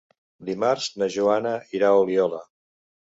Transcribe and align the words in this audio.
Dimarts 0.45 0.87
na 1.01 1.09
Joana 1.15 1.51
irà 1.81 1.91
a 1.91 1.99
Oliola. 2.05 2.41